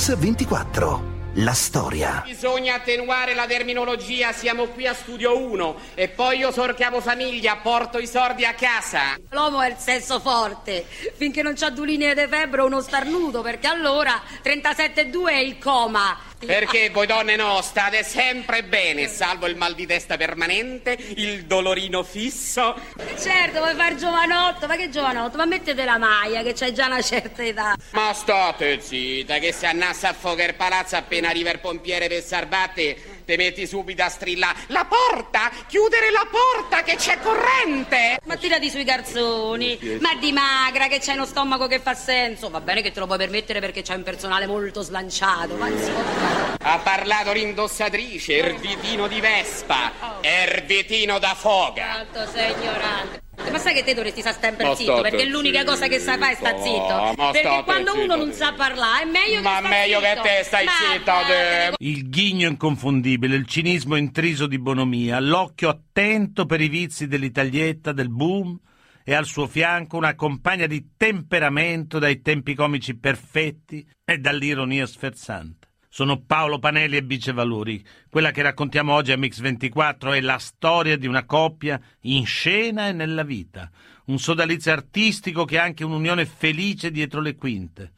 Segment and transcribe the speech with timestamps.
[0.00, 1.18] Mix24.
[1.34, 2.22] La storia.
[2.24, 7.98] Bisogna attenuare la terminologia, siamo qui a studio 1 e poi io sono famiglia, porto
[7.98, 9.18] i soldi a casa.
[9.28, 10.86] L'uomo è il sesso forte,
[11.16, 15.58] finché non c'ha due linee di febbre o uno starnuto, perché allora 37,2 è il
[15.58, 16.18] coma.
[16.44, 22.02] Perché voi donne no, state sempre bene, salvo il mal di testa permanente, il dolorino
[22.02, 22.74] fisso.
[23.18, 25.36] Certo, vuoi fare giovanotto, ma che giovanotto?
[25.36, 27.76] Ma mettete la maglia che c'hai già una certa età.
[27.90, 32.22] Ma state zitta, che se annassa a fuoco il palazzo appena arriva il pompiere per
[32.22, 38.18] salvate te metti subito a strillare la porta, chiudere la porta che c'è corrente.
[38.24, 42.50] Ma tirati sui garzoni, ma di magra che c'hai uno stomaco che fa senso.
[42.50, 46.56] Va bene che te lo puoi permettere perché c'hai un personale molto slanciato, ma insomma.
[46.60, 51.92] Ha parlato l'indossatrice, Ervitino di Vespa, Ervitino da foga.
[51.92, 53.29] Alto sei ignorante.
[53.50, 56.34] Ma sai che te dovresti stare sempre zitto, perché l'unica cosa che sai fare è
[56.36, 57.14] sta zitto.
[57.32, 61.12] Perché quando uno non sa parlare è meglio che Ma meglio che te stai zitto,
[61.26, 61.74] te.
[61.78, 68.10] Il ghigno inconfondibile, il cinismo intriso di bonomia, l'occhio attento per i vizi dell'italietta, del
[68.10, 68.58] boom
[69.02, 75.59] e al suo fianco una compagna di temperamento dai tempi comici perfetti e dall'ironia sferzante
[75.92, 77.84] sono Paolo Panelli e Bice Valori.
[78.08, 82.92] Quella che raccontiamo oggi a Mix24 è la storia di una coppia in scena e
[82.92, 83.68] nella vita,
[84.06, 87.92] un sodalizio artistico che è anche un'unione felice dietro le quinte.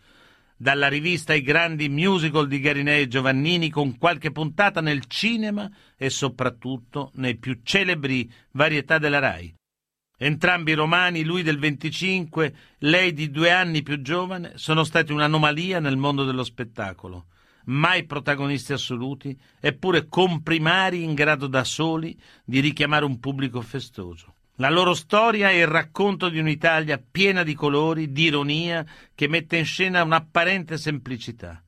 [0.57, 6.09] Dalla rivista ai grandi musical di Garinei e Giovannini con qualche puntata nel cinema e
[6.09, 9.55] soprattutto nei più celebri varietà della RAI.
[10.17, 15.97] Entrambi romani, lui del 25, lei di due anni più giovane, sono stati un'anomalia nel
[15.97, 17.27] mondo dello spettacolo
[17.67, 24.35] mai protagonisti assoluti, eppure comprimari in grado da soli di richiamare un pubblico festoso.
[24.57, 29.57] La loro storia è il racconto di un'Italia piena di colori, di ironia, che mette
[29.57, 31.63] in scena un'apparente semplicità.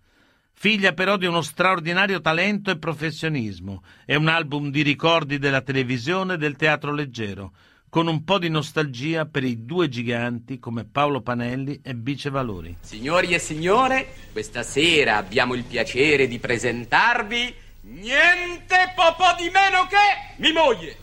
[0.53, 6.35] Figlia però di uno straordinario talento e professionismo, è un album di ricordi della televisione
[6.35, 7.53] e del teatro leggero,
[7.95, 12.79] con un po' di nostalgia per i due giganti come Paolo Panelli e Bice Valori.
[12.81, 20.39] Signori e signore, questa sera abbiamo il piacere di presentarvi niente po' di meno che
[20.39, 20.97] mia moglie.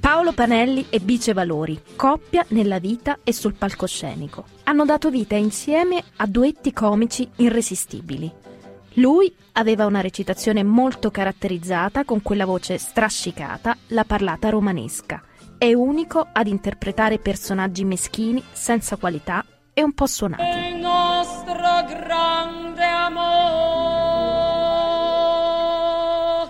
[0.00, 4.44] Paolo Panelli e Bice Valori, coppia nella vita e sul palcoscenico.
[4.64, 8.49] Hanno dato vita insieme a duetti comici irresistibili.
[8.94, 15.22] Lui aveva una recitazione molto caratterizzata con quella voce strascicata, la parlata romanesca.
[15.56, 20.42] È unico ad interpretare personaggi meschini, senza qualità e un po' suonati.
[20.42, 23.68] Il nostro grande amore.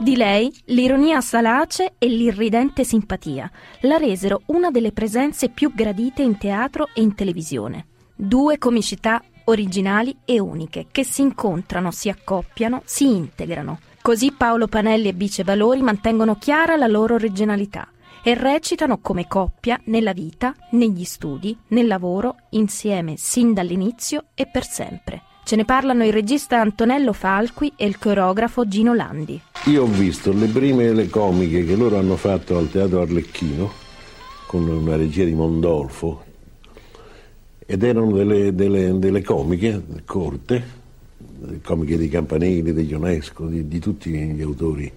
[0.00, 3.50] Di lei l'ironia salace e l'irridente simpatia
[3.82, 7.88] la resero una delle presenze più gradite in teatro e in televisione.
[8.16, 13.80] Due comicità originali e uniche, che si incontrano, si accoppiano, si integrano.
[14.00, 17.86] Così Paolo Panelli e Bice Valori mantengono chiara la loro originalità
[18.22, 24.64] e recitano come coppia nella vita, negli studi, nel lavoro, insieme sin dall'inizio e per
[24.64, 25.22] sempre.
[25.44, 29.40] Ce ne parlano il regista Antonello Falqui e il coreografo Gino Landi.
[29.66, 33.72] Io ho visto le prime le comiche che loro hanno fatto al Teatro Arlecchino
[34.46, 36.24] con una regia di Mondolfo,
[37.66, 40.78] ed erano delle, delle, delle comiche corte,
[41.62, 44.90] comiche di Campanelli, di Ionesco, di, di, tutti gli autori,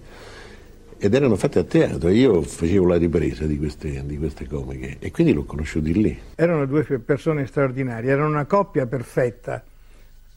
[0.98, 2.08] ed erano fatte a teatro.
[2.08, 6.18] Io facevo la ripresa di queste, di queste comiche e quindi l'ho conosciuti lì.
[6.34, 9.62] Erano due persone straordinarie, erano una coppia perfetta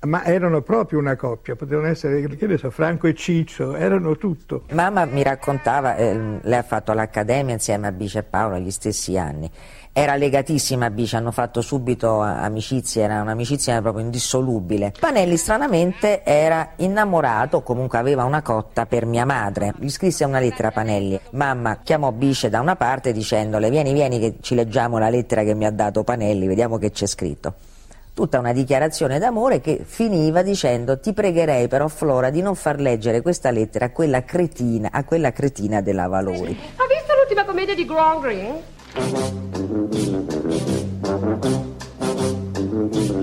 [0.01, 4.63] ma erano proprio una coppia, potevano essere, che ne so, Franco e Ciccio, erano tutto.
[4.71, 9.17] Mamma mi raccontava, eh, lei ha fatto l'accademia insieme a Bice e Paolo agli stessi
[9.17, 9.49] anni,
[9.91, 14.93] era legatissima a Bice, hanno fatto subito amicizia, era un'amicizia proprio indissolubile.
[14.99, 19.73] Panelli stranamente era innamorato, comunque aveva una cotta per mia madre.
[19.79, 24.19] Gli scrisse una lettera a Panelli, mamma chiamò Bice da una parte dicendole vieni vieni
[24.19, 27.55] che ci leggiamo la lettera che mi ha dato Panelli, vediamo che c'è scritto
[28.17, 33.21] tutta una dichiarazione d'amore che finiva dicendo ti pregherei però Flora di non far leggere
[33.21, 36.57] questa lettera a quella cretina, a quella cretina della Valori.
[36.77, 38.55] Ha visto l'ultima commedia di Grand Green?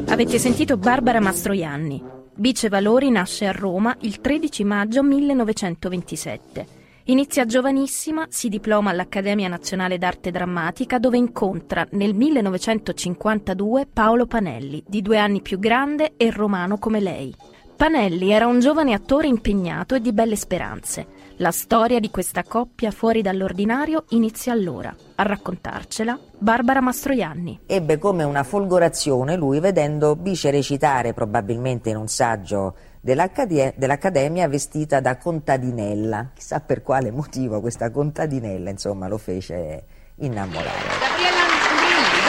[0.06, 2.00] Avete sentito Barbara Mastroianni.
[2.32, 6.83] Bice Valori nasce a Roma il 13 maggio 1927.
[7.08, 15.02] Inizia giovanissima, si diploma all'Accademia Nazionale d'Arte Drammatica dove incontra nel 1952 Paolo Panelli, di
[15.02, 17.34] due anni più grande e romano come lei.
[17.76, 21.06] Panelli era un giovane attore impegnato e di belle speranze.
[21.38, 24.94] La storia di questa coppia fuori dall'ordinario inizia allora.
[25.16, 27.60] A raccontarcela Barbara Mastroianni.
[27.66, 32.74] Ebbe come una folgorazione lui vedendo Bice recitare probabilmente in un saggio
[33.04, 36.30] dell'Accademia vestita da contadinella.
[36.34, 39.84] Chissà per quale motivo questa contadinella, insomma, lo fece
[40.16, 40.78] innamorare.
[41.00, 42.22] Gabriella Andrini,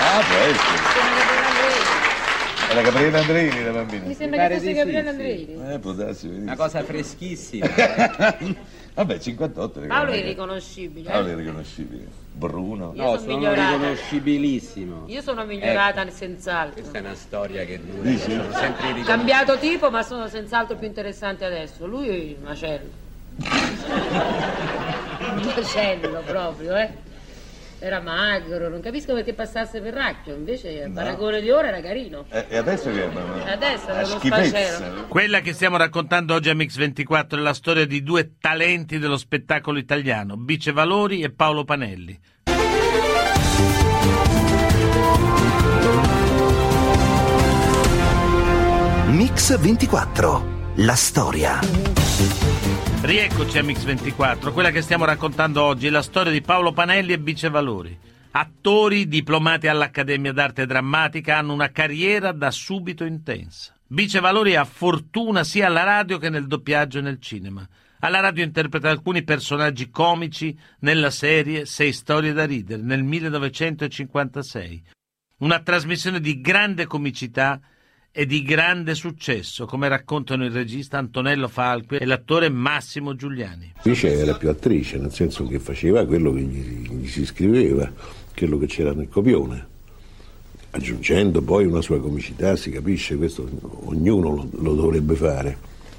[0.00, 0.86] Ah, può essere.
[2.70, 4.06] È la Gabriele Andreini la bambina.
[4.06, 5.72] Mi sembra che fosse Gabriella Andrini.
[5.72, 7.66] Eh, può darsi, Una cosa freschissima.
[8.94, 9.80] Vabbè, 58.
[9.86, 11.00] Paolo è riconoscibile.
[11.00, 11.10] irriconoscibile.
[11.10, 12.06] Paolo è riconoscibile.
[12.38, 12.92] Bruno.
[12.94, 15.04] Io No, sono sono riconoscibilissimo.
[15.06, 16.80] Io sono migliorata Ecco, senz'altro.
[16.80, 18.08] Questa è una storia che dura.
[18.08, 18.30] Dici?
[18.30, 19.02] Sono sempre.
[19.02, 21.86] Cambiato tipo, ma sono senz'altro più interessante adesso.
[21.86, 23.06] Lui è il macello.
[25.18, 27.06] Un macello proprio, eh.
[27.80, 32.24] Era magro, non capisco perché passasse per racchio, invece al paragone di ora era carino.
[32.28, 33.08] Eh, E adesso che è?
[33.12, 34.58] Ma- Adesso è uno schifezza.
[34.76, 35.06] sfacelo.
[35.06, 39.78] Quella che stiamo raccontando oggi a Mix24 è la storia di due talenti dello spettacolo
[39.78, 42.18] italiano, Bice Valori e Paolo Panelli.
[49.10, 50.57] Mix 24.
[50.80, 51.58] La storia.
[53.02, 57.18] Rieccoci a Mix24, quella che stiamo raccontando oggi è la storia di Paolo Panelli e
[57.18, 57.98] Bice Valori.
[58.30, 63.74] Attori diplomati all'Accademia d'Arte Drammatica hanno una carriera da subito intensa.
[63.88, 67.66] Bice Valori ha fortuna sia alla radio che nel doppiaggio e nel cinema.
[67.98, 74.82] Alla radio interpreta alcuni personaggi comici nella serie Sei storie da ridere nel 1956.
[75.38, 77.60] Una trasmissione di grande comicità
[78.18, 83.74] e di grande successo, come raccontano il regista Antonello Falqui e l'attore Massimo Giuliani.
[83.84, 87.88] Invece era più attrice, nel senso che faceva quello che gli, gli si scriveva,
[88.36, 89.66] quello che c'era nel copione,
[90.70, 93.48] aggiungendo poi una sua comicità, si capisce, questo
[93.84, 95.56] ognuno lo, lo dovrebbe fare,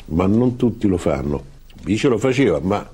[0.08, 1.42] ma non tutti lo fanno.
[1.84, 2.86] Vice lo faceva, ma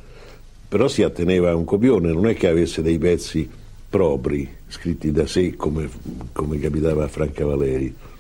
[0.70, 3.50] però si atteneva a un copione, non è che avesse dei pezzi
[3.90, 5.90] propri, scritti da sé come,
[6.32, 8.14] come capitava a Franca Valeri,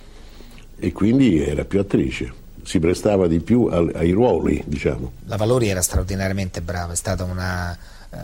[0.78, 2.32] e quindi era più attrice,
[2.64, 5.12] si prestava di più al- ai ruoli, diciamo.
[5.26, 8.18] La Valori era straordinariamente brava, è stata una eh,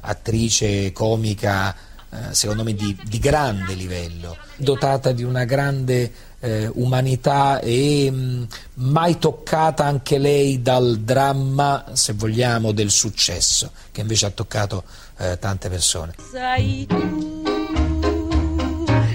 [0.00, 1.74] attrice comica
[2.14, 8.48] eh, secondo me di, di grande livello, dotata di una grande eh, umanità e mh,
[8.74, 14.84] mai toccata anche lei dal dramma, se vogliamo, del successo, che invece ha toccato
[15.16, 16.12] eh, tante persone.
[16.30, 17.42] Sei tu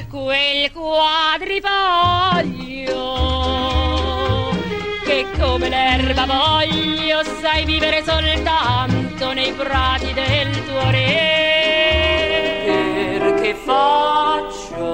[0.10, 2.56] quel quadrifoglio
[5.57, 12.62] come l'erba voglio sai vivere soltanto nei prati del tuo re
[13.19, 14.86] perché faccio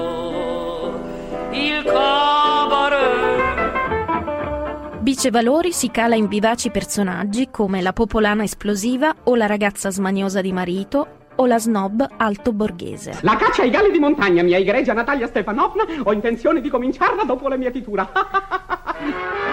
[1.50, 3.42] il cabaret
[5.00, 10.40] Bice Valori si cala in vivaci personaggi come la popolana esplosiva o la ragazza smaniosa
[10.40, 13.18] di marito o la snob alto borghese.
[13.22, 17.48] La caccia ai galli di montagna, mia egregia Natalia Stefanovna, ho intenzione di cominciarla dopo
[17.48, 18.08] la mietitura.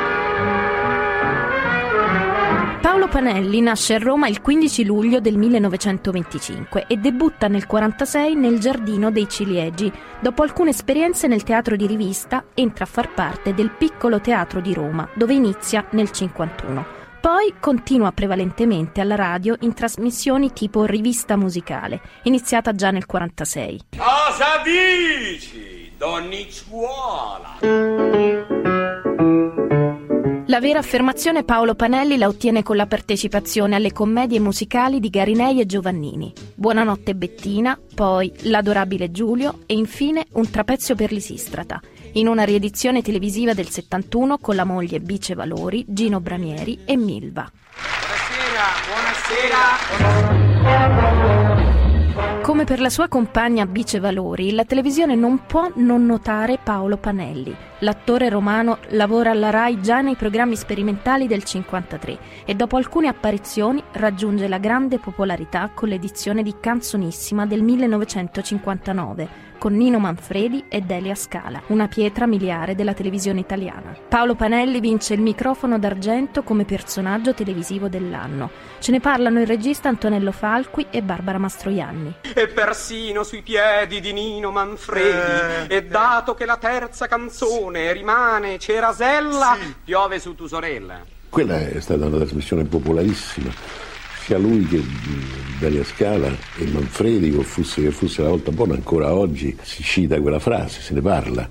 [2.82, 8.58] Paolo Panelli nasce a Roma il 15 luglio del 1925 e debutta nel 1946 nel
[8.60, 9.94] Giardino dei Ciliegi.
[10.20, 14.74] Dopo alcune esperienze nel teatro di rivista, entra a far parte del Piccolo Teatro di
[14.74, 16.86] Roma, dove inizia nel 1951.
[17.22, 23.82] Poi continua prevalentemente alla radio in trasmissioni tipo rivista musicale, iniziata già nel 1946.
[23.96, 27.60] Cosa dici, donnicciuola?
[30.48, 35.62] La vera affermazione Paolo Panelli la ottiene con la partecipazione alle commedie musicali di Garinei
[35.62, 36.34] e Giovannini.
[36.56, 41.80] Buonanotte Bettina, poi L'adorabile Giulio e infine Un trapezio per Lisistrata,
[42.14, 47.50] in una riedizione televisiva del 71 con la moglie Bice Valori, Gino Bramieri e Milva.
[52.42, 57.56] Come per la sua compagna Bice Valori, la televisione non può non notare Paolo Panelli.
[57.80, 63.82] L'attore romano lavora alla RAI già nei programmi sperimentali del 53 e dopo alcune apparizioni
[63.92, 71.14] raggiunge la grande popolarità con l'edizione di Canzonissima del 1959 con Nino Manfredi e Delia
[71.14, 73.96] Scala, una pietra miliare della televisione italiana.
[74.08, 78.50] Paolo Panelli vince il microfono d'argento come personaggio televisivo dell'anno.
[78.80, 82.16] Ce ne parlano il regista Antonello Falqui e Barbara Mastroianni.
[82.34, 85.72] E persino sui piedi di Nino Manfredi.
[85.72, 91.02] E dato che la terza canzone rimane Cerasella, piove su tu sorella.
[91.30, 93.91] Quella è stata una trasmissione popolarissima.
[94.32, 98.76] Sia lui che mh, Dalia Scala e Manfredi, o fosse che fosse la volta buona,
[98.76, 101.50] ancora oggi si cita quella frase, se ne parla.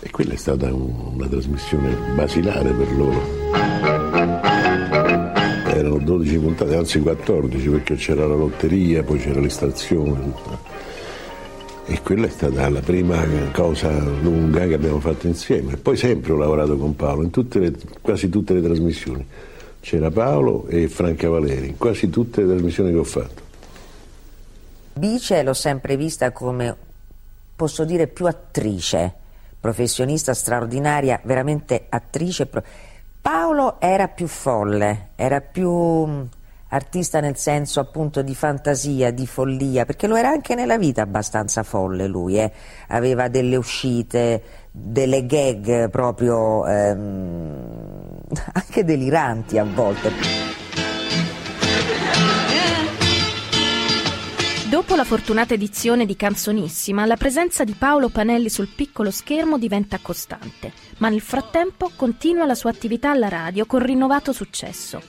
[0.00, 3.22] E quella è stata un- una trasmissione basilare per loro.
[5.66, 10.32] Era erano 12 puntate, anzi 14 perché c'era la lotteria, poi c'era l'estrazione.
[11.84, 13.22] E quella è stata la prima
[13.52, 13.90] cosa
[14.22, 15.76] lunga che abbiamo fatto insieme.
[15.76, 19.26] Poi sempre ho lavorato con Paolo in tutte le, quasi tutte le trasmissioni.
[19.84, 23.42] C'era Paolo e Franca Valeri, in quasi tutte le trasmissioni che ho fatto.
[24.94, 26.74] Bice l'ho sempre vista come,
[27.54, 29.12] posso dire, più attrice,
[29.60, 32.48] professionista straordinaria, veramente attrice.
[33.20, 36.22] Paolo era più folle, era più mm,
[36.68, 41.62] artista nel senso appunto di fantasia, di follia, perché lo era anche nella vita abbastanza
[41.62, 42.50] folle lui, eh?
[42.88, 44.42] aveva delle uscite,
[44.76, 48.20] delle gag proprio ehm,
[48.52, 50.10] anche deliranti a volte.
[54.68, 60.00] Dopo la fortunata edizione di Canzonissima, la presenza di Paolo Panelli sul piccolo schermo diventa
[60.02, 65.00] costante, ma nel frattempo continua la sua attività alla radio con rinnovato successo.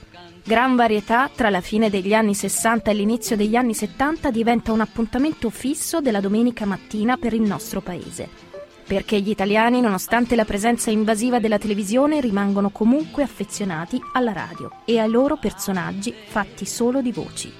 [0.44, 4.80] Gran varietà tra la fine degli anni 60 e l'inizio degli anni 70 diventa un
[4.80, 8.45] appuntamento fisso della domenica mattina per il nostro paese.
[8.86, 15.00] Perché gli italiani, nonostante la presenza invasiva della televisione, rimangono comunque affezionati alla radio e
[15.00, 17.52] ai loro personaggi fatti solo di voci.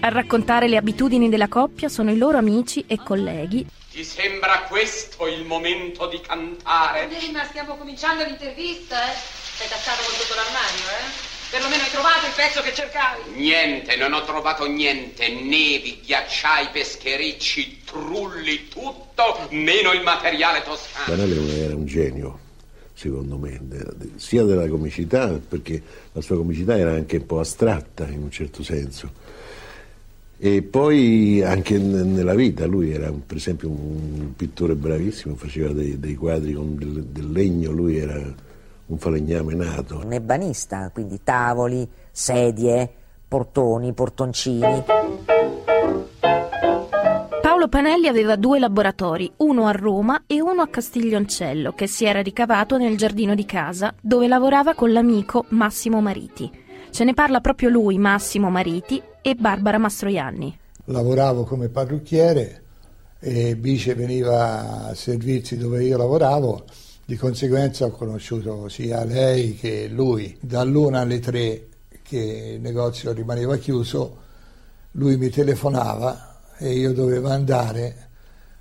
[0.00, 3.64] A raccontare le abitudini della coppia sono i loro amici e colleghi.
[3.92, 7.08] Ti sembra questo il momento di cantare?
[7.16, 9.14] Sì, ma stiamo cominciando l'intervista, eh?
[9.14, 11.35] Sei tassato con tutto l'armadio, eh?
[11.50, 13.30] Perlomeno hai trovato il pezzo che cercavi.
[13.36, 15.28] Niente, non ho trovato niente.
[15.28, 21.16] Nevi, ghiacciai, pescherecci, trulli, tutto, meno il materiale toscano.
[21.16, 22.38] Banale era un genio,
[22.94, 23.60] secondo me,
[24.16, 28.62] sia della comicità, perché la sua comicità era anche un po' astratta in un certo
[28.62, 29.26] senso
[30.38, 36.14] e poi anche nella vita, lui era per esempio un pittore bravissimo, faceva dei, dei
[36.14, 38.34] quadri con del, del, legno, lui era
[38.86, 40.00] un falegname nato.
[40.04, 42.90] Un ebanista, quindi tavoli, sedie,
[43.26, 44.84] portoni, portoncini.
[47.40, 52.20] Paolo Panelli aveva due laboratori, uno a Roma e uno a Castiglioncello, che si era
[52.20, 56.50] ricavato nel giardino di casa, dove lavorava con l'amico Massimo Mariti.
[56.90, 60.58] Ce ne parla proprio lui, Massimo Mariti, e Barbara Mastroianni.
[60.84, 62.62] Lavoravo come parrucchiere
[63.18, 66.64] e Bice veniva a servirsi dove io lavoravo,
[67.08, 70.36] di conseguenza ho conosciuto sia lei che lui.
[70.40, 71.68] Dall'una alle tre
[72.02, 74.24] che il negozio rimaneva chiuso,
[74.92, 78.08] lui mi telefonava e io dovevo andare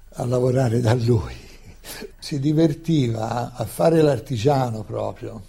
[0.10, 1.34] a lavorare da lui.
[2.18, 5.44] Si divertiva a fare l'artigiano proprio,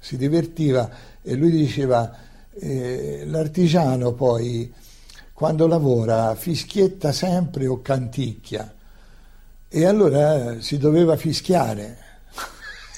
[0.00, 0.90] si divertiva
[1.22, 2.12] e lui diceva
[2.54, 4.72] eh, l'artigiano poi
[5.32, 8.74] quando lavora fischietta sempre o canticchia
[9.68, 12.01] e allora si doveva fischiare.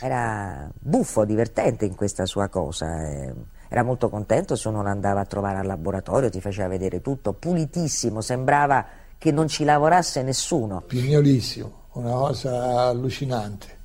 [0.04, 3.08] Era buffo, divertente in questa sua cosa.
[3.08, 3.32] Eh.
[3.70, 8.20] Era molto contento se uno andava a trovare al laboratorio, ti faceva vedere tutto, pulitissimo,
[8.20, 8.84] sembrava
[9.16, 10.82] che non ci lavorasse nessuno.
[10.86, 13.78] Pignolissimo, una cosa allucinante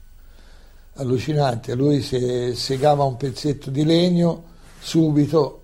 [0.95, 1.73] allucinante.
[1.73, 4.43] Lui se segava un pezzetto di legno,
[4.77, 5.63] subito,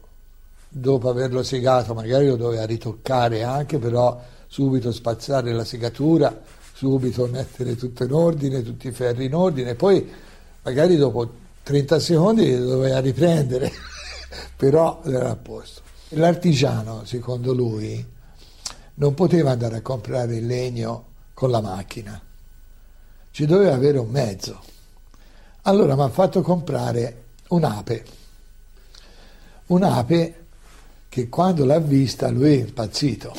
[0.69, 6.33] dopo averlo segato, magari lo doveva ritoccare anche, però subito spazzare la segatura,
[6.73, 10.23] subito mettere tutto in ordine, tutti i ferri in ordine, poi
[10.65, 11.29] magari dopo
[11.61, 13.71] 30 secondi lo doveva riprendere,
[14.57, 15.81] però era a posto.
[16.09, 18.03] L'artigiano, secondo lui,
[18.95, 22.19] non poteva andare a comprare il legno con la macchina,
[23.31, 24.59] ci doveva avere un mezzo.
[25.63, 28.05] Allora mi ha fatto comprare un'ape,
[29.67, 30.45] un'ape
[31.09, 33.33] che quando l'ha vista lui è impazzito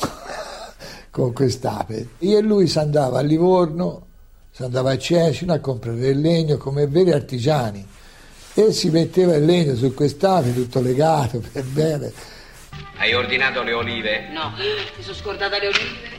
[1.11, 2.09] con quest'ape.
[2.19, 4.06] Io e lui si andava a Livorno,
[4.57, 7.87] si andava a Cecina a comprare il legno come veri artigiani
[8.55, 12.11] e si metteva il legno su quest'ape tutto legato per bene.
[12.97, 14.29] Hai ordinato le olive?
[14.29, 16.09] No, mi sono scordata le olive.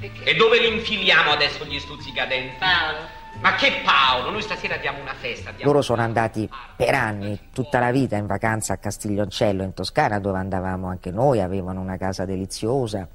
[0.00, 0.24] Perché?
[0.24, 2.56] E dove li infiliamo adesso gli stuzzicadenti?
[2.58, 3.06] Paolo.
[3.40, 5.50] Ma che Paolo, noi stasera abbiamo una festa.
[5.50, 5.70] Abbiamo...
[5.70, 10.38] Loro sono andati per anni, tutta la vita in vacanza a Castiglioncello in Toscana, dove
[10.38, 13.08] andavamo anche noi, avevano una casa deliziosa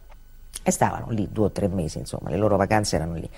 [0.63, 3.29] e stavano lì due o tre mesi, insomma, le loro vacanze erano lì.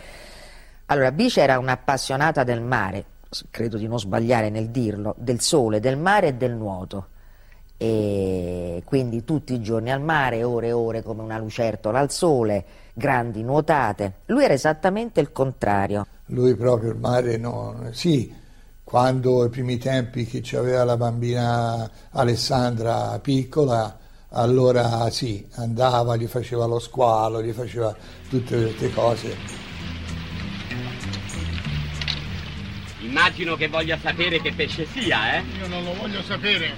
[0.88, 3.06] Allora, Bice era un'appassionata del mare,
[3.50, 7.08] credo di non sbagliare nel dirlo, del sole, del mare e del nuoto.
[7.78, 12.64] E quindi tutti i giorni al mare, ore e ore come una lucertola al sole,
[12.94, 14.14] grandi nuotate.
[14.26, 18.34] Lui era esattamente il contrario lui proprio il mare no, sì,
[18.84, 23.98] quando ai primi tempi che c'aveva la bambina Alessandra piccola,
[24.34, 27.96] allora sì, andava, gli faceva lo squalo, gli faceva
[28.30, 29.38] tutte queste cose.
[33.00, 35.44] Immagino che voglia sapere che pesce sia, eh?
[35.60, 36.74] Io non lo voglio sapere.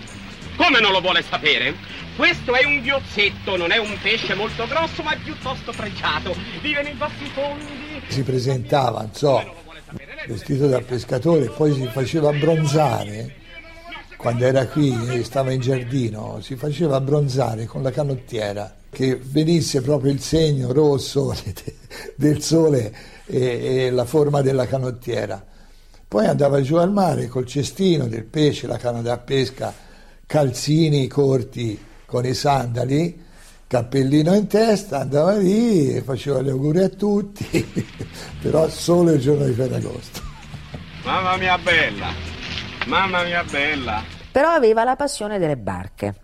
[0.55, 1.75] Come non lo vuole sapere?
[2.15, 6.35] Questo è un ghiozzetto, non è un pesce molto grosso, ma è piuttosto pregiato.
[6.61, 8.01] Vive nei bassi fondi.
[8.07, 9.53] Si presentava, non so,
[10.27, 13.41] vestito da pescatore, poi si faceva abbronzare
[14.23, 20.13] quando era qui stava in giardino, si faceva abbronzare con la canottiera, che venisse proprio
[20.13, 21.35] il segno rosso
[22.15, 25.45] del sole e, e la forma della canottiera.
[26.07, 29.73] Poi andava giù al mare col cestino del pesce, la canna da pesca,
[30.25, 33.21] calzini corti con i sandali,
[33.67, 37.73] cappellino in testa, andava lì e faceva gli auguri a tutti,
[38.41, 40.21] però solo il giorno di Ferragosto.
[41.03, 42.32] Mamma mia bella,
[42.87, 44.03] mamma mia bella.
[44.31, 46.15] Però aveva la passione delle barche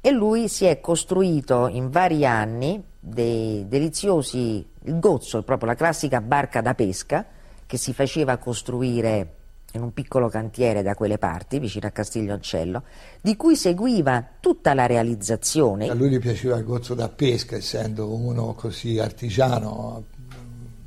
[0.00, 6.20] e lui si è costruito in vari anni dei deliziosi, il gozzo, proprio la classica
[6.20, 7.24] barca da pesca
[7.66, 9.34] che si faceva costruire
[9.72, 12.84] in un piccolo cantiere da quelle parti, vicino a Castiglioncello,
[13.20, 15.88] di cui seguiva tutta la realizzazione.
[15.88, 20.04] A lui gli piaceva il gozzo da pesca, essendo uno così artigiano,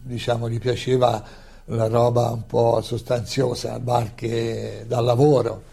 [0.01, 1.23] diciamo, gli piaceva
[1.65, 5.63] la roba un po' sostanziosa, barche da lavoro,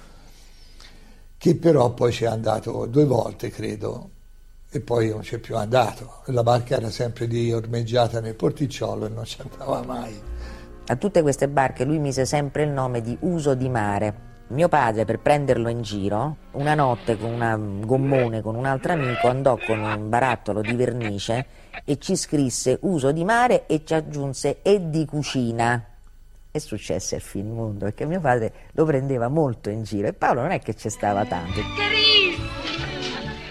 [1.37, 4.11] che però poi ci è andato due volte, credo,
[4.71, 6.23] e poi non c'è più andato.
[6.26, 10.21] La barca era sempre lì ormeggiata nel porticciolo e non ci andava mai.
[10.87, 14.27] A tutte queste barche lui mise sempre il nome di uso di mare.
[14.50, 19.28] Mio padre, per prenderlo in giro, una notte con un gommone con un altro amico
[19.28, 21.47] andò con un barattolo di vernice
[21.85, 25.85] e ci scrisse uso di mare e ci aggiunse e di cucina.
[26.50, 30.52] E successe il finimondo perché mio padre lo prendeva molto in giro e Paolo non
[30.52, 31.61] è che ci stava tanto.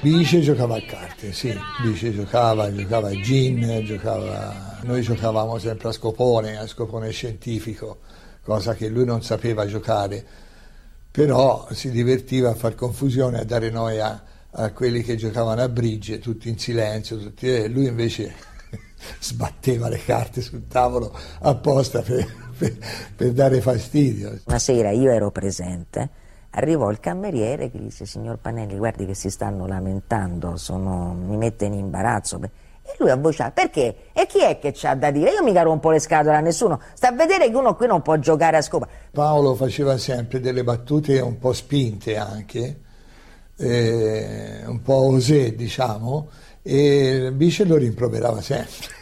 [0.01, 4.79] Bice giocava a carte, sì, Bice giocava, giocava a gin, giocava...
[4.81, 7.99] noi giocavamo sempre a scopone, a scopone scientifico,
[8.41, 10.45] cosa che lui non sapeva giocare,
[11.17, 16.19] però si divertiva a far confusione, a dare noia a quelli che giocavano a bridge,
[16.19, 17.51] tutti in silenzio, tutti...
[17.51, 18.35] e lui invece
[19.19, 22.23] sbatteva le carte sul tavolo apposta per,
[22.55, 22.77] per,
[23.15, 24.41] per dare fastidio.
[24.45, 26.07] Una sera io ero presente
[26.51, 31.65] arrivò il cameriere che disse signor Panelli guardi che si stanno lamentando sono, mi mette
[31.65, 32.37] in imbarazzo
[32.87, 33.95] e lui a voce perché?
[34.13, 35.31] e chi è che c'ha da dire?
[35.31, 38.17] io mica rompo le scatole a nessuno sta a vedere che uno qui non può
[38.17, 42.79] giocare a scopa Paolo faceva sempre delle battute un po' spinte anche
[43.57, 46.29] eh, un po' osè diciamo
[46.61, 48.95] e Bice lo rimproverava sempre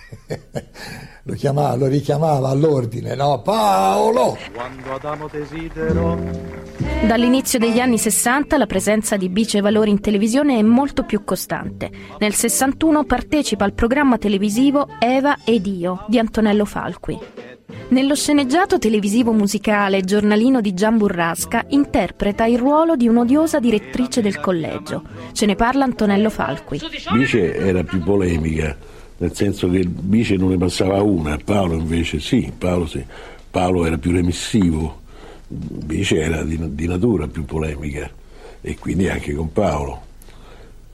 [1.24, 3.42] lo, chiamava, lo richiamava all'ordine, no?
[3.42, 4.38] Paolo!
[4.54, 6.64] Quando Adamo desidero.
[7.06, 11.92] Dall'inizio degli anni 60 la presenza di Bice Valori in televisione è molto più costante.
[12.20, 17.20] Nel 61 partecipa al programma televisivo Eva ed io di Antonello Falqui.
[17.90, 24.40] Nello sceneggiato televisivo musicale Giornalino di Gian Burrasca interpreta il ruolo di un'odiosa direttrice del
[24.40, 25.04] collegio.
[25.34, 26.80] Ce ne parla Antonello Falqui.
[27.12, 28.76] Bice era più polemica
[29.18, 33.04] nel senso che il Bice non ne passava una, Paolo invece sì, Paolo, sì.
[33.50, 35.02] Paolo era più remissivo,
[35.48, 38.10] Bice era di, di, natura più polemica
[38.62, 40.02] e quindi anche con Paolo,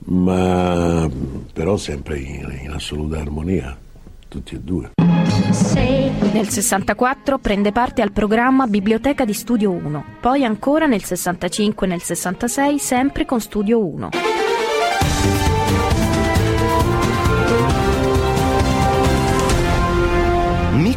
[0.04, 1.10] ma
[1.52, 3.76] però sempre in, in assoluta armonia,
[4.28, 4.90] tutti e due.
[6.32, 11.90] Nel 64 prende parte al programma Biblioteca di Studio 1, poi ancora nel 65 e
[11.90, 14.31] nel 66 sempre con Studio 1.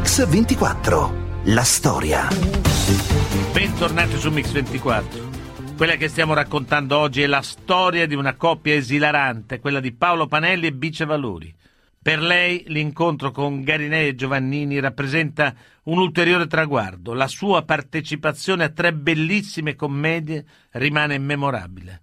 [0.06, 2.28] Mix 24, la storia.
[3.52, 5.30] Bentornati su Mix 24.
[5.76, 10.28] Quella che stiamo raccontando oggi è la storia di una coppia esilarante, quella di Paolo
[10.28, 11.52] Panelli e Bice Valori.
[12.00, 17.14] Per lei l'incontro con Garinei e Giovannini rappresenta un ulteriore traguardo.
[17.14, 22.02] La sua partecipazione a tre bellissime commedie rimane memorabile.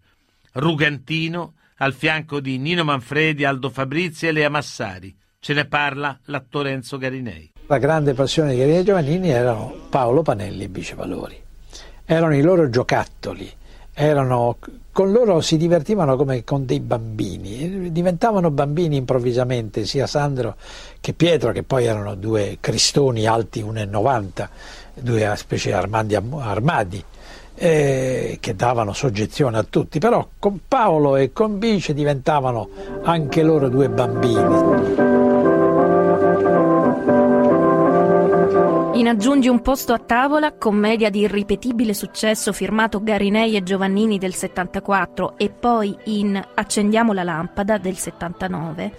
[0.55, 5.17] Rugantino, al fianco di Nino Manfredi, Aldo Fabrizi e Lea Massari.
[5.38, 7.52] Ce ne parla l'attore Enzo Garinei.
[7.73, 11.43] La grande passione di Garinei Giovannini erano Paolo Panelli e Bice Valori.
[12.05, 13.51] Erano i loro giocattoli,
[13.95, 14.59] erano,
[14.93, 20.57] con loro si divertivano come con dei bambini, diventavano bambini improvvisamente, sia Sandro
[21.01, 24.49] che Pietro, che poi erano due cristoni alti 1,90,
[24.93, 27.03] due specie armadi, armadi
[27.55, 32.69] eh, che davano soggezione a tutti, però con Paolo e con Bice diventavano
[33.05, 35.32] anche loro due bambini.
[39.03, 44.33] In Aggiungi un posto a tavola, commedia di irripetibile successo firmato Garinei e Giovannini del
[44.33, 48.93] 74 e poi in Accendiamo la lampada del 79,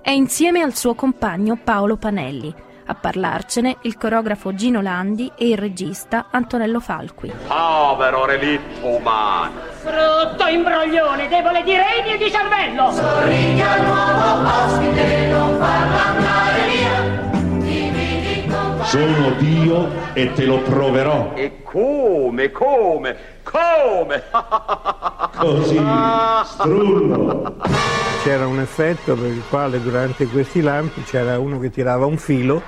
[0.00, 2.50] è insieme al suo compagno Paolo Panelli.
[2.86, 7.30] A parlarcene il coreografo Gino Landi e il regista Antonello Falqui.
[7.46, 9.60] Povero relitto umano!
[9.82, 12.90] Brutto imbroglione, debole di reni e di cervello!
[12.92, 16.69] Sorridi al nuovo ospite, non farlo andare
[18.90, 21.34] Sono Dio e te lo proverò.
[21.36, 24.24] E come, come, come?
[25.38, 25.80] Così,
[26.44, 27.54] strullo.
[28.24, 32.60] C'era un effetto per il quale durante questi lampi c'era uno che tirava un filo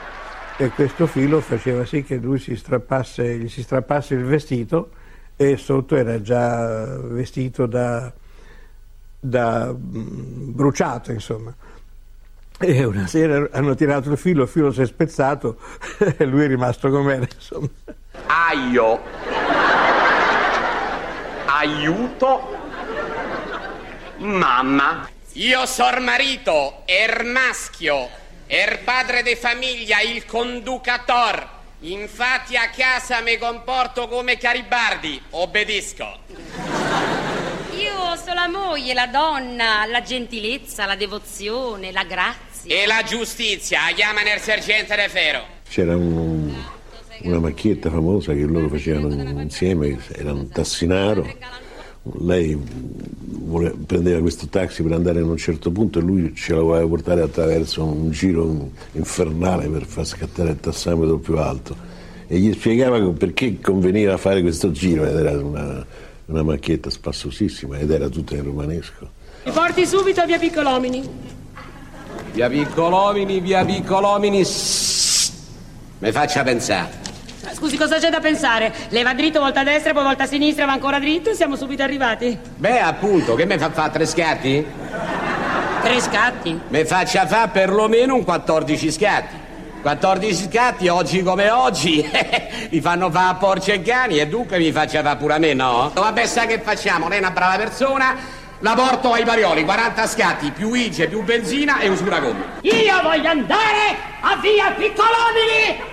[0.58, 4.90] e questo filo faceva sì che lui si strappasse, gli si strappasse il vestito
[5.35, 8.12] e sotto era già vestito da,
[9.18, 11.52] da mm, bruciato, insomma.
[12.64, 15.59] E una sera hanno tirato il filo, il filo si è spezzato
[16.16, 17.68] e lui è rimasto com'era, insomma.
[18.27, 19.01] Aio.
[21.46, 22.57] Aiuto.
[24.18, 25.09] Mamma.
[25.33, 28.09] Io sor marito, er maschio,
[28.46, 31.48] er padre de famiglia, il conducator.
[31.81, 36.18] Infatti a casa mi comporto come Caribardi, obbedisco.
[37.75, 42.51] Io sono la moglie, la donna, la gentilezza, la devozione, la grazia.
[42.64, 45.40] E la giustizia, chiamano il sergente De Fero.
[45.68, 46.53] C'era un-
[47.22, 51.27] una macchietta famosa che loro facevano insieme, era un tassinaro.
[52.18, 56.61] Lei vole- prendeva questo taxi per andare in un certo punto e lui ce la
[56.62, 61.77] voleva portare attraverso un giro infernale per far scattare il tassametro più alto.
[62.27, 65.85] E gli spiegava perché conveniva fare questo giro ed era una,
[66.27, 69.11] una macchietta spassosissima ed era tutta in romanesco.
[69.44, 71.31] Mi porti subito a via Piccolomini.
[72.32, 74.38] Via Piccolomini, via Piccolomini.
[75.98, 77.00] Mi faccia pensare.
[77.52, 78.72] Scusi, cosa c'è da pensare?
[78.88, 81.56] Lei va dritto, volta a destra, poi volta a sinistra, va ancora dritto e siamo
[81.56, 82.36] subito arrivati.
[82.56, 84.66] Beh, appunto, che mi fa fare tre scatti?
[85.82, 86.60] Tre scatti.
[86.68, 89.40] Mi faccia fare perlomeno un 14 scatti.
[89.82, 92.08] 14 scatti, oggi come oggi,
[92.70, 95.52] mi fanno fare a porci e cani e dunque mi faccia fare pure a me,
[95.54, 95.90] no?
[95.92, 97.08] Vabbè, sa che facciamo?
[97.08, 98.16] Lei è una brava persona,
[98.62, 102.44] la porto ai Parioli, 40 scatti, più IGE, più benzina e usura gomma.
[102.61, 105.90] Io voglio andare a via Piccolomini!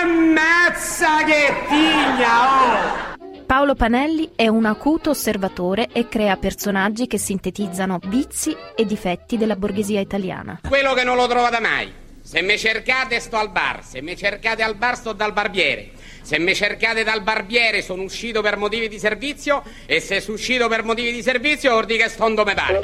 [0.00, 3.16] Ammazza che tigna, oh!
[3.46, 9.56] Paolo Panelli è un acuto osservatore e crea personaggi che sintetizzano vizi e difetti della
[9.56, 10.60] borghesia italiana.
[10.68, 11.92] Quello che non lo trovate mai.
[12.20, 15.92] Se mi cercate sto al bar, se mi cercate al bar sto dal barbiere.
[16.28, 20.68] Se mi cercate dal barbiere sono uscito per motivi di servizio e se sono uscito
[20.68, 22.80] per motivi di servizio dire che sto dove pare.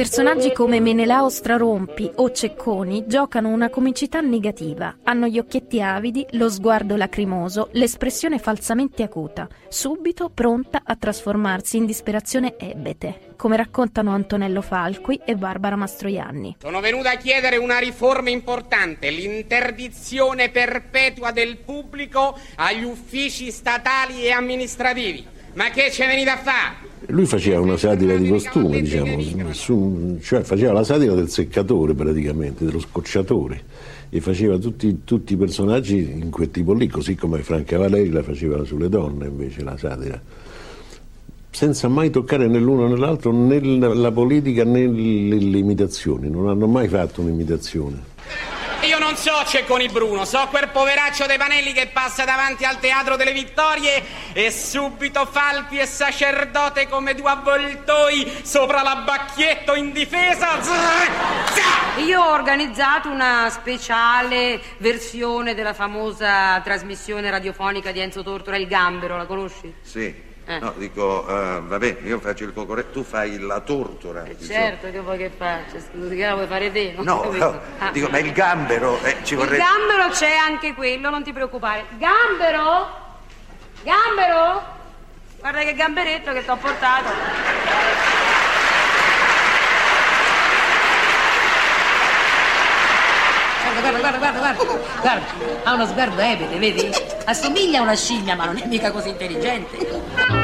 [0.00, 6.48] Personaggi come Menelao Strarompi o Cecconi giocano una comicità negativa, hanno gli occhietti avidi, lo
[6.48, 14.62] sguardo lacrimoso, l'espressione falsamente acuta, subito pronta a trasformarsi in disperazione ebete, come raccontano Antonello
[14.62, 16.56] Falqui e Barbara Mastroianni.
[16.60, 24.30] Sono venuto a chiedere una riforma importante, l'interdizione perpetua del pubblico agli uffici statali e
[24.30, 25.38] amministrativi.
[25.54, 26.88] Ma che ci venite a fare?
[27.06, 32.64] Lui faceva una satira di costume, diciamo, su- cioè faceva la satira del seccatore praticamente,
[32.64, 33.62] dello scocciatore
[34.10, 38.22] e faceva tutti, tutti i personaggi in quel tipo lì, così come Franca Valeri la
[38.22, 40.20] faceva sulle donne invece la satira,
[41.50, 46.66] senza mai toccare né l'uno né l'altro né la politica né le imitazioni, non hanno
[46.68, 48.08] mai fatto un'imitazione.
[49.22, 53.16] Io non so Cecconi Bruno, so quel poveraccio dei Panelli che passa davanti al Teatro
[53.16, 54.02] delle Vittorie
[54.32, 60.58] e subito falpi e sacerdote come due avvoltoi sopra la bacchietto in difesa.
[61.98, 69.18] Io ho organizzato una speciale versione della famosa trasmissione radiofonica di Enzo Tortora, Il Gambero,
[69.18, 69.74] la conosci?
[69.82, 70.29] Sì.
[70.50, 70.58] Eh.
[70.58, 74.24] No, dico, eh, vabbè, io faccio il concorrente, tu fai la tortora.
[74.26, 74.52] insomma.
[74.58, 75.78] Certo, che vuoi che faccia?
[75.78, 76.92] Scusi, che la vuoi fare te?
[76.96, 77.90] No, no, Ah.
[77.92, 79.58] dico, ma il gambero eh, ci Il vorrebbe...
[79.62, 81.84] gambero c'è anche quello, non ti preoccupare.
[81.98, 82.88] Gambero?
[83.82, 84.78] Gambero?
[85.38, 87.08] Guarda che gamberetto che ti ho portato.
[93.72, 95.24] Guarda, guarda, guarda, guarda, guarda, guarda,
[95.64, 96.90] ha uno sguardo ebete, vedi?
[97.24, 100.39] Assomiglia a una scimmia, ma non è mica così intelligente.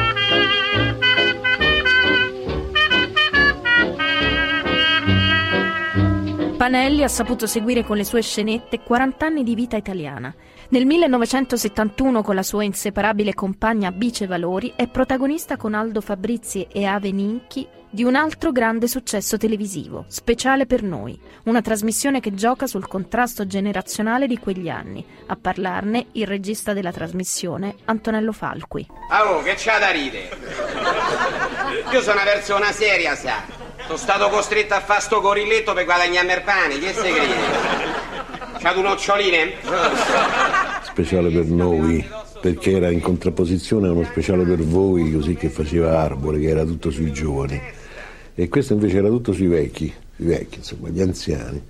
[6.67, 10.35] Panelli ha saputo seguire con le sue scenette 40 anni di vita italiana.
[10.67, 16.83] Nel 1971, con la sua inseparabile compagna Bice Valori, è protagonista con Aldo Fabrizi e
[16.83, 22.67] Ave Ninchi di un altro grande successo televisivo, Speciale per noi, una trasmissione che gioca
[22.67, 25.05] sul contrasto generazionale di quegli anni.
[25.27, 28.85] A parlarne il regista della trasmissione, Antonello Falqui.
[29.09, 30.37] Oh, che c'ha da ridere?
[31.93, 33.56] Io sono una persona seria, sa.
[33.87, 37.35] Sono stato costretto a fare sto gorilletto per guadagnarmi il pane, che se crede?
[38.59, 39.53] C'ha due noccioline?
[40.83, 42.05] speciale per noi,
[42.41, 46.65] perché era in contrapposizione a uno speciale per voi, così che faceva Arbore, che era
[46.65, 47.61] tutto sui giovani.
[48.35, 51.61] E questo invece era tutto sui vecchi, i vecchi, insomma, gli anziani.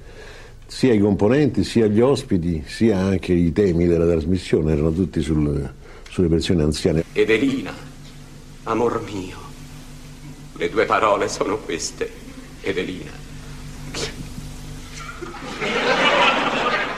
[0.65, 5.69] Sia i componenti, sia gli ospiti, sia anche i temi della trasmissione erano tutti sul-
[6.09, 7.03] sulle persone anziane.
[7.13, 7.73] Edelina,
[8.63, 9.37] amor mio,
[10.57, 12.11] le due parole sono queste,
[12.61, 13.11] Edelina.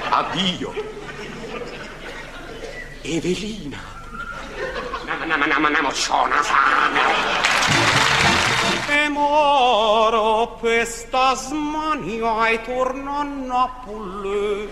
[0.09, 0.73] Addio.
[3.01, 3.77] Evelina.
[8.87, 14.69] E moro questa smania e torno a Napoli.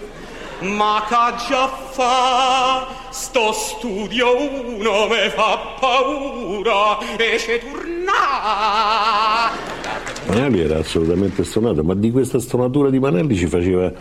[0.61, 9.51] Ma che già fa sto studio uno me fa paura e ci torna.
[10.27, 13.91] Manelli era assolutamente stonato, ma di questa stonatura di Manelli ci faceva,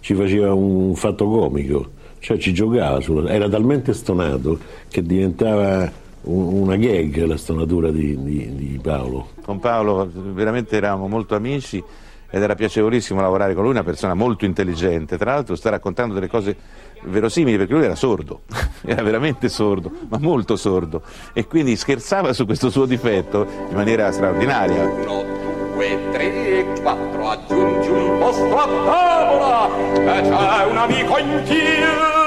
[0.00, 5.90] ci faceva un fatto comico, cioè ci giocava, sulla- era talmente stonato che diventava
[6.22, 9.30] un- una gag la stonatura di, di- di Paolo.
[9.44, 11.82] Con Paolo veramente eravamo molto amici
[12.30, 15.16] ed era piacevolissimo lavorare con lui, una persona molto intelligente.
[15.16, 16.56] Tra l'altro sta raccontando delle cose
[17.04, 18.42] verosimili perché lui era sordo,
[18.84, 24.10] era veramente sordo, ma molto sordo e quindi scherzava su questo suo difetto in maniera
[24.10, 24.84] straordinaria.
[24.84, 32.22] Due, tre, quattro, aggiungi un posto a tavola e c'è un amico in più.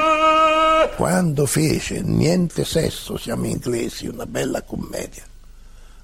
[0.96, 5.24] Quando fece Niente sesso, siamo inglesi, una bella commedia,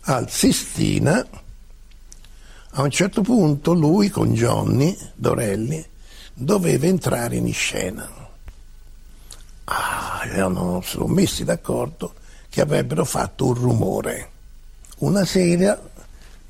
[0.01, 1.25] al Sistina,
[2.75, 5.83] a un certo punto lui con Johnny Dorelli
[6.33, 8.09] doveva entrare in scena.
[9.65, 12.15] Ah, erano, si sono messi d'accordo
[12.49, 14.29] che avrebbero fatto un rumore.
[14.99, 15.79] Una sera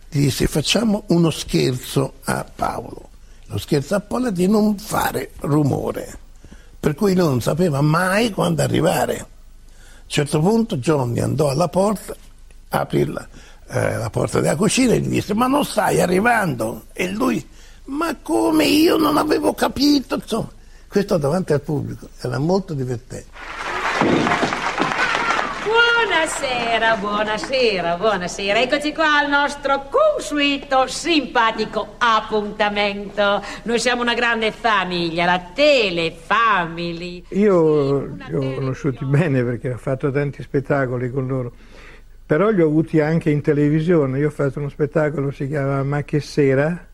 [0.10, 3.10] disse facciamo uno scherzo a Paolo.
[3.48, 6.18] Lo scherzo a Paolo è di non fare rumore,
[6.80, 9.20] per cui non sapeva mai quando arrivare.
[9.20, 9.26] A
[10.04, 12.16] un certo punto Johnny andò alla porta,
[12.70, 13.28] aprì la,
[13.70, 16.86] eh, la porta della cucina e gli disse ma non stai arrivando?
[16.94, 17.46] E lui
[17.86, 20.16] ma come io non avevo capito?
[20.16, 20.50] Insomma,
[20.88, 23.26] questo davanti al pubblico era molto divertente.
[26.14, 28.62] Buonasera, buonasera, buonasera.
[28.62, 33.44] Eccoci qua al nostro consueto, simpatico appuntamento.
[33.64, 37.26] Noi siamo una grande famiglia, la Telefamily.
[37.30, 41.52] Io li ho conosciuti bene perché ho fatto tanti spettacoli con loro,
[42.26, 44.20] però li ho avuti anche in televisione.
[44.20, 46.88] Io ho fatto uno spettacolo si chiama Ma che sera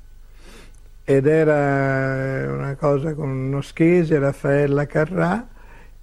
[1.04, 5.48] ed era una cosa con Noschese, Raffaella Carrà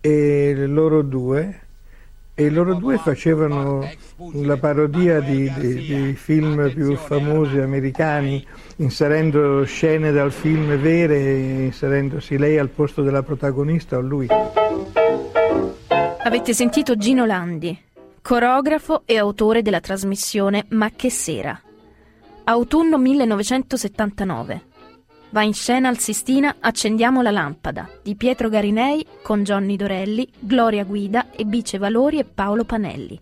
[0.00, 1.60] e loro due.
[2.38, 3.88] E loro due facevano
[4.32, 8.44] la parodia di, di- di film più famosi americani,
[8.76, 11.18] inserendo scene dal film vere,
[11.64, 14.28] inserendosi lei al posto della protagonista o lui.
[16.24, 17.78] Avete sentito Gino Landi,
[18.26, 21.56] coreografo e autore della trasmissione Ma che sera.
[22.42, 24.62] Autunno 1979.
[25.30, 30.82] Va in scena al Sistina Accendiamo la lampada di Pietro Garinei con Johnny Dorelli, Gloria
[30.82, 33.16] Guida e Bice Valori e Paolo Panelli.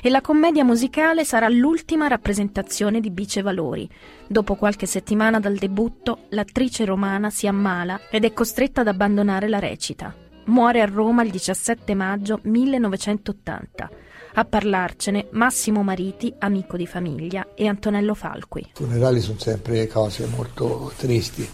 [0.00, 3.90] E la commedia musicale sarà l'ultima rappresentazione di Bice Valori.
[4.28, 9.58] Dopo qualche settimana dal debutto, l'attrice romana si ammala ed è costretta ad abbandonare la
[9.58, 10.14] recita.
[10.44, 14.01] Muore a Roma il 17 maggio 1980.
[14.34, 18.60] A parlarcene Massimo Mariti, amico di famiglia, e Antonello Falqui.
[18.60, 21.46] I funerali sono sempre cose molto tristi.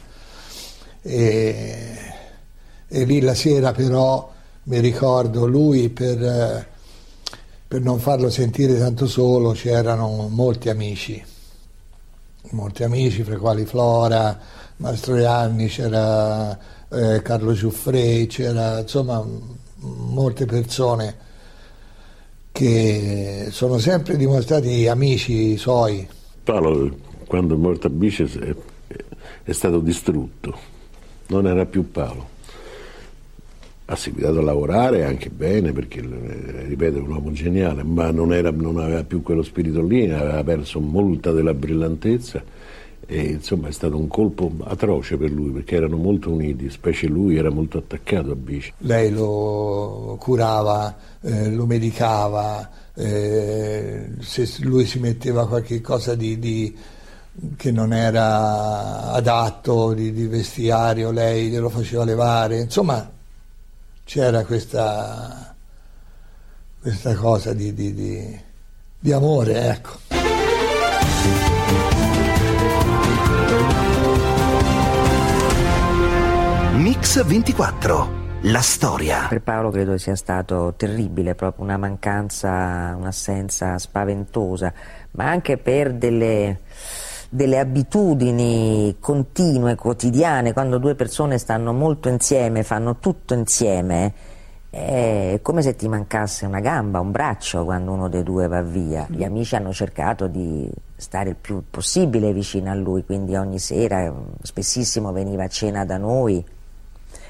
[1.02, 1.98] E,
[2.86, 4.30] e lì la sera però
[4.64, 6.68] mi ricordo lui per,
[7.66, 11.20] per non farlo sentire tanto solo c'erano molti amici,
[12.50, 14.38] molti amici fra i quali Flora,
[14.76, 16.56] Mastroianni, c'era
[16.90, 19.24] eh, Carlo Giuffrei, c'era insomma
[19.80, 21.26] molte persone
[22.58, 26.04] che sono sempre dimostrati amici suoi.
[26.42, 26.92] Paolo,
[27.28, 28.52] quando è morto a Bice, è,
[29.44, 30.58] è stato distrutto,
[31.28, 32.26] non era più Paolo.
[33.84, 38.32] Ha seguitato a lavorare anche bene perché, eh, ripeto, è un uomo geniale, ma non,
[38.32, 42.42] era- non aveva più quello spirito lì, aveva perso molta della brillantezza
[43.06, 47.36] e insomma è stato un colpo atroce per lui perché erano molto uniti, specie lui
[47.36, 48.72] era molto attaccato a Bice.
[48.78, 56.76] Lei lo curava, eh, lo medicava, eh, se lui si metteva qualche cosa di, di-
[57.56, 63.10] che non era adatto di, di vestiario, lei glielo faceva levare, insomma
[64.04, 65.54] c'era questa,
[66.80, 67.72] questa cosa di-
[69.00, 70.17] di amore, ecco.
[76.98, 78.08] Mix 24.
[78.42, 79.26] la storia.
[79.28, 84.72] Per Paolo credo sia stato terribile, proprio una mancanza, un'assenza spaventosa,
[85.12, 86.58] ma anche per delle,
[87.30, 94.12] delle abitudini continue, quotidiane, quando due persone stanno molto insieme, fanno tutto insieme,
[94.68, 99.06] è come se ti mancasse una gamba, un braccio quando uno dei due va via.
[99.08, 104.12] Gli amici hanno cercato di stare il più possibile vicino a lui, quindi ogni sera
[104.42, 106.44] spessissimo veniva a cena da noi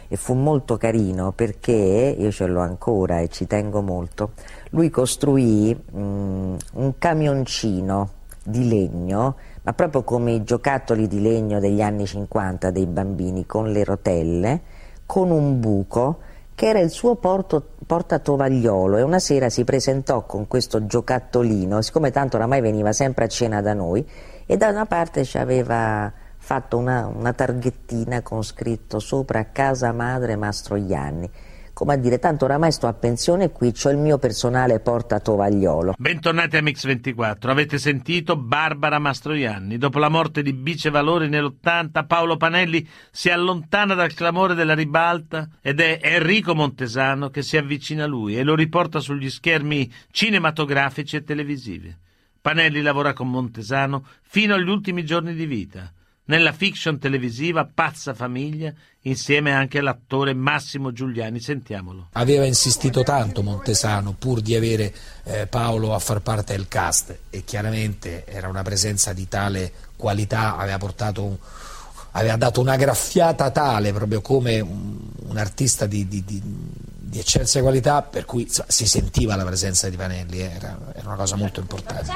[0.08, 4.32] e fu molto carino perché, io ce l'ho ancora e ci tengo molto,
[4.70, 8.10] lui costruì mh, un camioncino
[8.42, 13.70] di legno, ma proprio come i giocattoli di legno degli anni 50 dei bambini, con
[13.70, 14.60] le rotelle,
[15.04, 16.20] con un buco
[16.54, 18.96] che era il suo porto, portatovagliolo.
[18.96, 23.60] E una sera si presentò con questo giocattolino, siccome tanto oramai veniva sempre a cena
[23.60, 24.04] da noi,
[24.44, 26.10] e da una parte ci aveva
[26.48, 31.28] fatto una, una targhettina con scritto sopra Casa Madre Mastroianni,
[31.74, 35.92] come a dire tanto oramai sto a pensione e qui ho il mio personale portatovagliolo.
[35.98, 39.76] Bentornati a Mix24, avete sentito Barbara Mastroianni.
[39.76, 45.50] Dopo la morte di Bice Valori nell'80, Paolo Panelli si allontana dal clamore della ribalta
[45.60, 51.16] ed è Enrico Montesano che si avvicina a lui e lo riporta sugli schermi cinematografici
[51.16, 51.94] e televisivi.
[52.40, 55.92] Panelli lavora con Montesano fino agli ultimi giorni di vita
[56.28, 61.40] nella fiction televisiva Pazza Famiglia, insieme anche all'attore Massimo Giuliani.
[61.40, 62.08] Sentiamolo.
[62.12, 67.44] Aveva insistito tanto Montesano pur di avere eh, Paolo a far parte del cast e
[67.44, 71.36] chiaramente era una presenza di tale qualità, aveva portato un,
[72.12, 76.42] aveva dato una graffiata tale proprio come un, un artista di, di, di
[77.08, 81.06] di eccelsa qualità per cui insomma, si sentiva la presenza di Panelli, eh, era, era,
[81.06, 82.12] una cosa molto importante.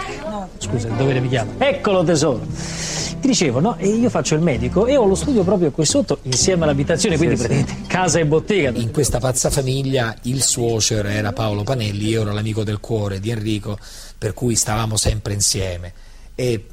[0.58, 1.52] Scusa, il dovere mi chiama.
[1.56, 2.40] Eccolo tesoro.
[2.46, 3.76] Ti dicevo, no?
[3.78, 7.36] E io faccio il medico e ho lo studio proprio qui sotto insieme all'abitazione, quindi
[7.36, 8.70] sì, praticamente casa e bottega.
[8.78, 13.30] In questa pazza famiglia il suocero era Paolo Panelli, io ero l'amico del cuore di
[13.30, 13.78] Enrico,
[14.18, 15.92] per cui stavamo sempre insieme.
[16.34, 16.66] E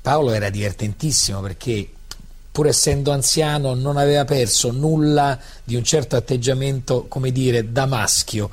[0.00, 1.88] Paolo era divertentissimo perché
[2.52, 8.50] pur essendo anziano, non aveva perso nulla di un certo atteggiamento, come dire, da maschio.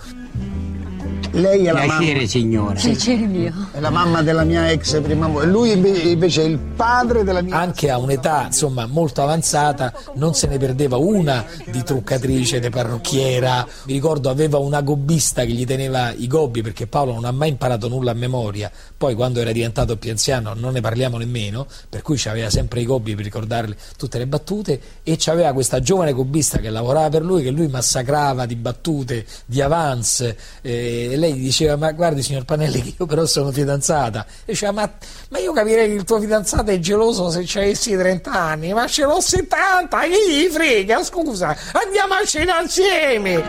[1.32, 2.28] Lei è la Piacere, mamma.
[2.28, 2.80] signora.
[2.80, 3.54] Piacere mio.
[3.72, 5.48] È la mamma della mia ex prima moglie.
[5.48, 10.48] Lui invece è il padre della mia Anche a un'età, insomma, molto avanzata, non se
[10.48, 13.66] ne perdeva una di truccatrice, di parrucchiera.
[13.86, 17.50] Mi ricordo aveva una gobbista che gli teneva i gobbi perché Paolo non ha mai
[17.50, 18.72] imparato nulla a memoria.
[18.98, 22.86] Poi quando era diventato più anziano non ne parliamo nemmeno, per cui aveva sempre i
[22.86, 27.44] gobbi per ricordarle tutte le battute e c'aveva questa giovane gobbista che lavorava per lui
[27.44, 32.82] che lui massacrava di battute, di avance eh, lei gli diceva ma guardi signor Panelli
[32.82, 34.26] che io però sono fidanzata.
[34.46, 34.92] E diceva ma,
[35.30, 38.88] ma io capirei che il tuo fidanzato è geloso se ci avessi 30 anni ma
[38.88, 41.04] ce l'ho 70 che gli frega?
[41.04, 43.44] Scusa andiamo a cena insieme.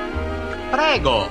[0.70, 1.28] Prego.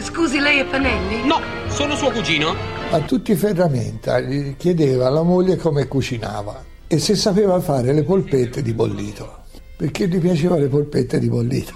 [0.00, 1.24] Scusi lei è Panelli?
[1.24, 2.54] no sono suo cugino.
[2.90, 8.02] A tutti i ferramenta gli chiedeva alla moglie come cucinava e se sapeva fare le
[8.02, 9.42] polpette di bollito
[9.76, 11.72] perché gli piaceva le polpette di bollito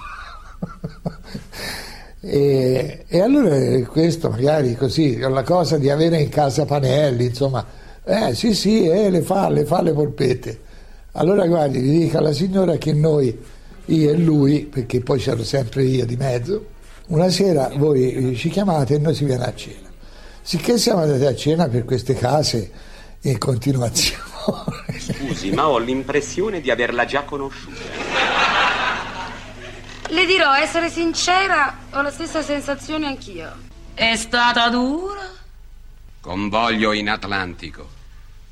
[2.20, 7.64] E, e, allora questo magari così, la cosa di avere in casa Panelli, insomma,
[8.04, 10.60] eh sì sì, eh, le fa, le fa le polpette.
[11.12, 13.36] Allora guardi, gli dica alla signora che noi,
[13.86, 16.66] io e lui, perché poi c'ero sempre io di mezzo,
[17.08, 19.88] una sera voi ci chiamate e noi si viene a cena.
[20.42, 22.70] Sicché siamo andati a cena per queste case
[23.22, 24.22] in continuazione.
[24.98, 28.27] Scusi, ma ho l'impressione di averla già conosciuta.
[30.10, 33.54] Le dirò, essere sincera, ho la stessa sensazione anch'io.
[33.92, 35.28] È stata dura?
[36.18, 37.90] Convoglio in Atlantico.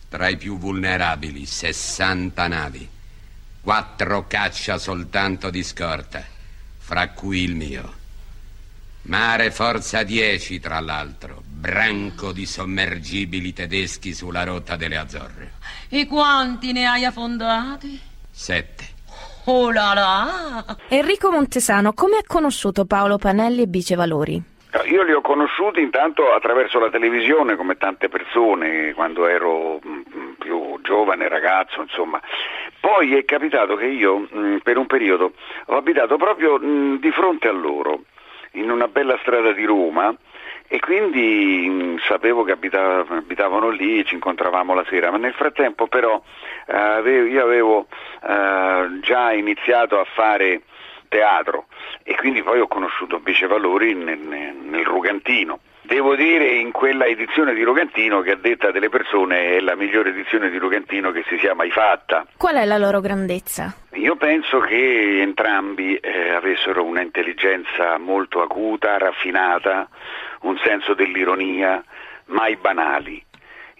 [0.08, 2.88] Tra i più vulnerabili, 60 navi.
[3.62, 6.22] Quattro caccia soltanto di scorta,
[6.76, 7.94] fra cui il mio.
[9.02, 11.42] Mare Forza 10, tra l'altro.
[11.46, 15.52] Branco di sommergibili tedeschi sulla rotta delle Azzorre.
[15.88, 17.98] E quanti ne hai affondati?
[18.30, 18.95] Sette.
[19.48, 20.76] Oh là là!
[20.88, 24.42] Enrico Montesano, come ha conosciuto Paolo Panelli e Bice Valori?
[24.90, 29.78] Io li ho conosciuti intanto attraverso la televisione, come tante persone, quando ero
[30.38, 32.20] più giovane, ragazzo, insomma.
[32.80, 34.28] Poi è capitato che io,
[34.64, 35.32] per un periodo,
[35.66, 38.02] ho abitato proprio di fronte a loro,
[38.52, 40.12] in una bella strada di Roma,
[40.68, 45.86] e quindi mh, sapevo che abitava, abitavano lì, ci incontravamo la sera, ma nel frattempo
[45.86, 46.20] però
[46.66, 47.86] eh, avevo, io avevo
[48.22, 50.62] eh, già iniziato a fare
[51.08, 51.66] teatro
[52.02, 57.54] e quindi poi ho conosciuto Bice Valori nel, nel Rugantino devo dire in quella edizione
[57.54, 61.38] di Rogantino che a detta delle persone è la migliore edizione di Rogantino che si
[61.38, 62.26] sia mai fatta.
[62.36, 63.74] Qual è la loro grandezza?
[63.92, 69.88] Io penso che entrambi eh, avessero un'intelligenza molto acuta, raffinata,
[70.46, 71.82] un senso dell'ironia,
[72.26, 73.22] mai banali.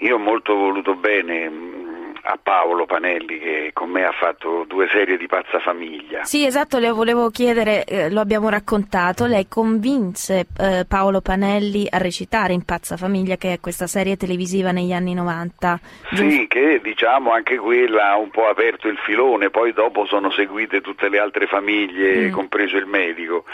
[0.01, 1.95] Io ho molto voluto bene mh,
[2.29, 6.25] a Paolo Panelli che con me ha fatto due serie di Pazza Famiglia.
[6.25, 11.97] Sì, esatto, le volevo chiedere, eh, lo abbiamo raccontato, lei convinse eh, Paolo Panelli a
[11.99, 15.81] recitare in Pazza Famiglia, che è questa serie televisiva negli anni 90.
[16.13, 20.81] Sì, che diciamo anche quella ha un po' aperto il filone, poi dopo sono seguite
[20.83, 22.33] tutte le altre famiglie, Mm.
[22.33, 23.45] compreso il medico.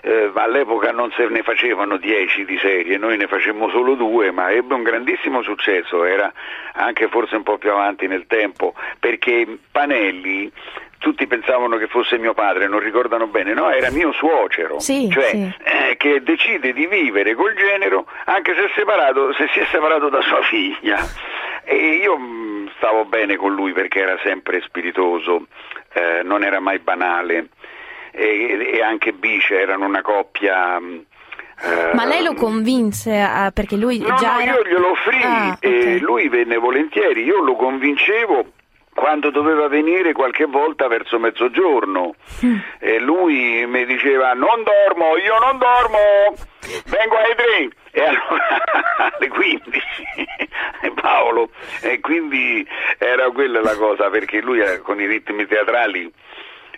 [0.00, 4.50] Eh, all'epoca non se ne facevano dieci di serie, noi ne facemmo solo due, ma
[4.50, 6.32] ebbe un grandissimo successo, era
[6.74, 10.50] anche forse un po' più avanti nel tempo, perché Panelli
[10.98, 15.26] tutti pensavano che fosse mio padre, non ricordano bene, no, era mio suocero, Sì, cioè
[15.26, 15.52] sì.
[15.64, 20.20] eh, che decide di vivere col genero anche se, separato, se si è separato da
[20.22, 20.98] sua figlia.
[21.64, 25.46] E io mh, stavo bene con lui perché era sempre spiritoso,
[25.92, 27.48] eh, non era mai banale
[28.12, 30.78] e, e anche Bice erano una coppia...
[30.78, 31.04] mh,
[31.60, 34.52] eh, Ma lei lo convinse a- perché lui No, già no, era...
[34.52, 36.00] io glielo offrì Ah, e ok.
[36.02, 38.52] lui venne volentieri, io lo convincevo
[38.94, 42.14] quando doveva venire qualche volta verso mezzogiorno.
[42.80, 45.98] E lui mi diceva non dormo, io non dormo,
[46.86, 47.68] vengo ai tre.
[47.90, 48.62] E allora
[49.16, 49.80] alle 15
[51.00, 51.50] Paolo
[51.82, 52.66] e quindi
[52.98, 56.10] era quella la cosa perché lui eh, con i ritmi teatrali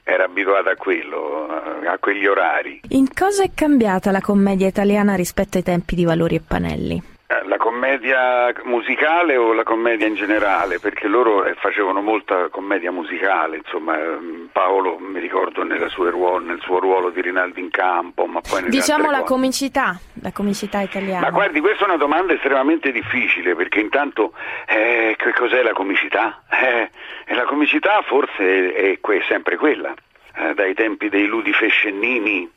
[0.03, 2.81] era abituato a quello, a quegli orari.
[2.89, 7.10] In cosa è cambiata la commedia italiana rispetto ai tempi di Valori e Panelli?
[7.33, 10.81] Eh, La commedia musicale o la commedia in generale?
[10.81, 16.45] Perché loro eh, facevano molta commedia musicale, insomma, ehm, Paolo mi ricordo nella sua ruolo-
[16.45, 21.21] nel suo ruolo di Rinaldi in campo, ma poi Diciamo la comicità, la comicità italiana.
[21.21, 24.33] Ma guardi, questa è una domanda estremamente difficile perché intanto
[24.67, 26.43] eh, che cos'è la comicità?
[26.51, 26.91] Eh,
[27.27, 29.95] e la comicità forse è, è sempre quella,
[30.35, 32.49] Eh, dai tempi dei ludi fescennini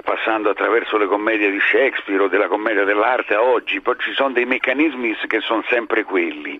[0.00, 4.30] passando attraverso le commedie di Shakespeare o della commedia dell'arte a oggi, poi ci sono
[4.30, 6.58] dei meccanismi che sono sempre quelli.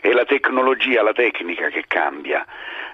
[0.00, 2.44] È la tecnologia, la tecnica che cambia,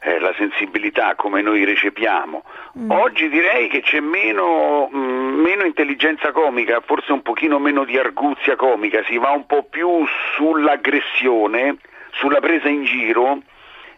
[0.01, 2.45] eh, la sensibilità, come noi recepiamo.
[2.88, 8.55] Oggi direi che c'è meno, mh, meno intelligenza comica, forse un pochino meno di arguzia
[8.55, 11.78] comica, si va un po' più sull'aggressione,
[12.12, 13.43] sulla presa in giro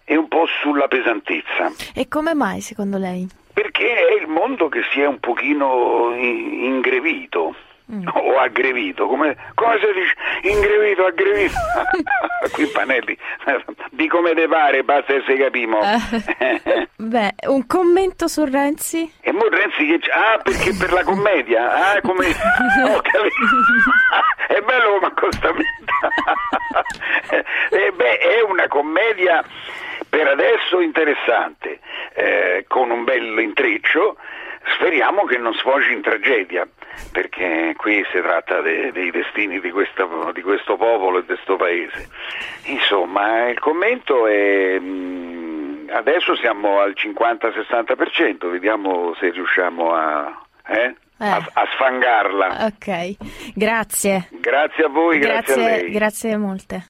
[0.05, 1.71] e un po' sulla pesantezza.
[1.95, 3.41] E come mai secondo lei?
[3.53, 7.55] Perché è il mondo che si è un pochino in- ingrevito.
[8.15, 10.55] O aggrevito, come, come si dice?
[10.55, 11.53] Ingrevito, aggrevito.
[12.53, 13.19] Qui Panelli,
[13.91, 15.79] di come te pare, basta che se capimo.
[15.83, 19.13] Eh, beh, un commento su Renzi?
[19.21, 20.11] E mo Renzi che...
[20.11, 21.91] Ah, perché per la commedia?
[21.93, 22.29] Ah, come...
[22.89, 23.35] Ho capito.
[24.49, 25.93] È bello come accostamento.
[27.71, 29.45] Eh, beh, è una commedia
[30.13, 31.81] per adesso interessante,
[32.13, 34.19] eh, con un bel intreccio.
[34.77, 36.69] Speriamo che non sfoci in tragedia,
[37.11, 41.57] perché qui si tratta de- dei destini di, questa- di questo popolo e di questo
[41.57, 42.09] paese.
[42.67, 44.77] Insomma, il commento è...
[44.79, 50.95] mm, adesso siamo al 50-60%, vediamo se riusciamo a, eh?
[51.19, 51.27] Eh.
[51.27, 52.67] a, a sfangarla.
[52.67, 53.17] Ok,
[53.55, 54.29] grazie.
[54.31, 55.91] Grazie a voi, grazie, a lei.
[55.91, 56.81] grazie molte.